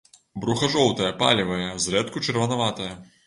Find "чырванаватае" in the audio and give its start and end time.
2.25-2.91